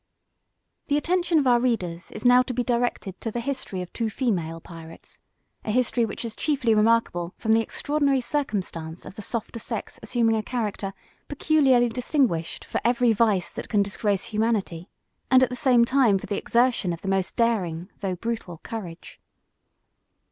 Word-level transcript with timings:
The 0.87 0.97
attention 0.97 1.37
of 1.37 1.45
our 1.45 1.59
readers 1.59 2.09
is 2.09 2.25
now 2.25 2.41
to 2.41 2.55
be 2.55 2.63
directed 2.63 3.21
to 3.21 3.29
the 3.29 3.39
history 3.39 3.83
of 3.83 3.93
two 3.93 4.09
female 4.09 4.59
pirates, 4.59 5.19
a 5.63 5.69
history 5.69 6.05
which 6.05 6.25
is 6.25 6.35
chiefly 6.35 6.73
remarkable 6.73 7.35
from 7.37 7.53
the 7.53 7.61
extraordinary 7.61 8.19
circumstance 8.19 9.05
of 9.05 9.13
the 9.13 9.21
softer 9.21 9.59
sex 9.59 9.99
assuming 10.01 10.37
a 10.37 10.41
character 10.41 10.95
peculiarly 11.27 11.89
distinguished 11.89 12.65
for 12.65 12.81
every 12.83 13.13
vice 13.13 13.51
that 13.51 13.69
can 13.69 13.83
disgrace 13.83 14.23
humanity, 14.23 14.89
and 15.29 15.43
at 15.43 15.49
the 15.49 15.55
same 15.55 15.85
time 15.85 16.17
for 16.17 16.25
the 16.25 16.35
exertion 16.37 16.93
of 16.93 17.03
the 17.03 17.07
most 17.07 17.35
daring, 17.35 17.87
though 17.99 18.15
brutal, 18.15 18.57
courage. 18.63 19.19